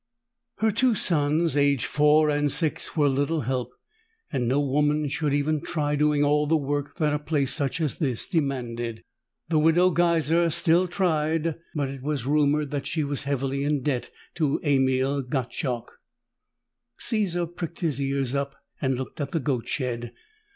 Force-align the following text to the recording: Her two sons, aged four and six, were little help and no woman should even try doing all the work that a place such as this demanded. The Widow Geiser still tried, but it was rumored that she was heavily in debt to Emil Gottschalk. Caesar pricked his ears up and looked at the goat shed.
Her 0.55 0.71
two 0.71 0.95
sons, 0.95 1.55
aged 1.55 1.85
four 1.85 2.31
and 2.31 2.51
six, 2.51 2.97
were 2.97 3.07
little 3.07 3.41
help 3.41 3.69
and 4.31 4.47
no 4.47 4.59
woman 4.59 5.07
should 5.07 5.31
even 5.31 5.61
try 5.61 5.95
doing 5.95 6.23
all 6.23 6.47
the 6.47 6.57
work 6.57 6.97
that 6.97 7.13
a 7.13 7.19
place 7.19 7.53
such 7.53 7.79
as 7.79 7.99
this 7.99 8.25
demanded. 8.25 9.03
The 9.49 9.59
Widow 9.59 9.91
Geiser 9.91 10.49
still 10.49 10.87
tried, 10.87 11.59
but 11.75 11.87
it 11.89 12.01
was 12.01 12.25
rumored 12.25 12.71
that 12.71 12.87
she 12.87 13.03
was 13.03 13.25
heavily 13.25 13.63
in 13.63 13.83
debt 13.83 14.09
to 14.37 14.59
Emil 14.63 15.21
Gottschalk. 15.21 15.99
Caesar 16.97 17.45
pricked 17.45 17.81
his 17.81 18.01
ears 18.01 18.33
up 18.33 18.55
and 18.81 18.95
looked 18.97 19.21
at 19.21 19.33
the 19.33 19.39
goat 19.39 19.67
shed. 19.67 20.13